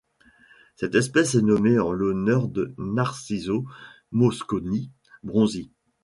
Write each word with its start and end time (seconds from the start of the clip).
Cette 0.77 0.95
espèce 0.95 1.35
est 1.35 1.43
nommée 1.43 1.77
en 1.77 1.91
l'honneur 1.91 2.47
de 2.47 2.73
Narciso 2.79 3.67
Mosconi 4.09 4.89
Bronzi. 5.21 5.71